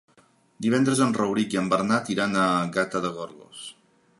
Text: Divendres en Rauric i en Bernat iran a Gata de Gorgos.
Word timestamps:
Divendres 0.65 1.01
en 1.05 1.13
Rauric 1.17 1.53
i 1.55 1.59
en 1.61 1.69
Bernat 1.73 2.09
iran 2.15 2.33
a 2.45 2.47
Gata 2.79 3.03
de 3.05 3.13
Gorgos. 3.19 3.63